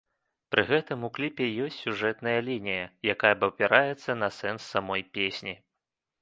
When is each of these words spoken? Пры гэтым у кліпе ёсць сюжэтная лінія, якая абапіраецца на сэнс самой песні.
Пры 0.53 0.61
гэтым 0.69 1.03
у 1.07 1.09
кліпе 1.17 1.45
ёсць 1.65 1.77
сюжэтная 1.83 2.35
лінія, 2.47 2.85
якая 3.15 3.31
абапіраецца 3.37 4.17
на 4.23 4.29
сэнс 4.39 4.61
самой 4.75 5.07
песні. 5.21 5.55